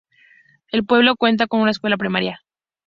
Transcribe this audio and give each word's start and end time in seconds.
El 0.71 0.83
pueblo 0.83 1.15
cuenta 1.15 1.45
con 1.45 1.61
una 1.61 1.69
escuela 1.69 1.95
primaria. 1.95 2.41